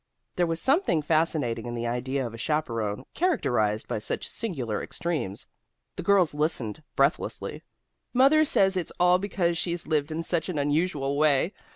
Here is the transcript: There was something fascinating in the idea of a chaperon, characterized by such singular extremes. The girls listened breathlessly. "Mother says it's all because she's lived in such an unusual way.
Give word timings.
There 0.35 0.47
was 0.47 0.59
something 0.59 1.03
fascinating 1.03 1.67
in 1.67 1.75
the 1.75 1.85
idea 1.85 2.25
of 2.25 2.33
a 2.33 2.37
chaperon, 2.39 3.05
characterized 3.13 3.87
by 3.87 3.99
such 3.99 4.27
singular 4.27 4.81
extremes. 4.81 5.45
The 5.95 6.01
girls 6.01 6.33
listened 6.33 6.81
breathlessly. 6.95 7.61
"Mother 8.11 8.43
says 8.43 8.75
it's 8.75 8.91
all 8.99 9.19
because 9.19 9.59
she's 9.59 9.85
lived 9.85 10.11
in 10.11 10.23
such 10.23 10.49
an 10.49 10.57
unusual 10.57 11.19
way. 11.19 11.53